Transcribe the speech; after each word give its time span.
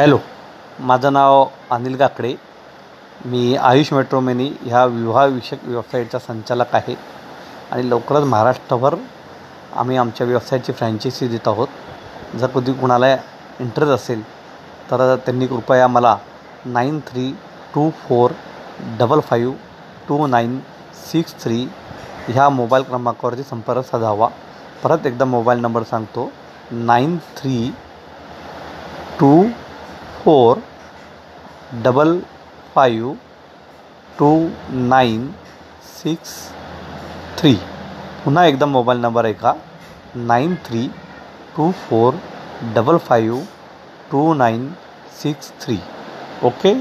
Hello 0.00 0.18
माझं 0.88 1.12
नाव 1.12 1.44
अनिल 1.70 1.96
काकडे 1.98 2.32
मी 3.30 3.56
आयुष 3.56 3.92
मेट्रोमेनी 3.92 4.46
ह्या 4.62 4.84
विवाहविषयक 4.84 5.64
वेबसाईटचा 5.64 6.18
संचालक 6.18 6.74
आहे 6.74 6.94
आणि 7.72 7.88
लवकरच 7.90 8.24
महाराष्ट्रभर 8.28 8.94
आम्ही 9.82 9.96
आमच्या 9.96 10.26
व्यवसायाची 10.26 10.72
फ्रँचायसी 10.72 11.28
देत 11.28 11.48
आहोत. 11.48 11.68
जर 12.38 12.46
कधी 12.54 12.72
कुणाला 12.80 13.12
इंटरेस्ट 13.12 13.92
असेल 13.94 14.22
तर 14.90 15.14
त्यांनी 15.26 15.46
कृपया 15.46 15.88
मला 15.88 16.16
nine 16.64 16.98
three 17.08 17.30
two 17.74 17.88
four 18.08 18.32
double 18.98 19.20
five 19.20 19.54
two 20.08 20.26
nine 20.26 20.58
six 21.12 21.42
three 21.44 21.62
ह्या 22.28 22.48
मोबाईल 22.48 22.82
क्रमांकावरती 22.82 23.42
संपर्क 23.50 23.90
साधावा. 23.90 24.28
परत 24.82 25.06
एकदा 25.06 25.24
मोबाईल 25.36 25.60
नंबर 25.60 25.82
सांगतो 25.90 26.30
nine 26.72 27.16
three 27.36 27.66
two 29.20 29.42
four 30.30 30.62
double 31.82 32.10
five 32.74 33.16
two 34.18 34.28
nine 34.72 35.34
six 35.84 36.34
three. 37.38 37.52
पुनः 38.24 38.42
एकदम 38.42 38.68
मोबाइल 38.68 39.00
नंबर 39.00 39.26
है 39.26 39.32
का 39.34 39.54
nine 40.16 40.54
three 40.66 40.86
two 41.56 41.70
four 41.72 42.20
double 42.74 42.98
five 42.98 43.42
two 44.10 44.22
nine 44.34 44.72
six 45.22 45.52
three. 45.60 45.78
Okay? 46.44 46.74